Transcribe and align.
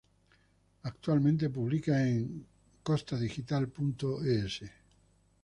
Actualmente 0.81 1.51
publica 1.51 2.01
en 2.09 2.43
Costadigital.es. 2.81 4.63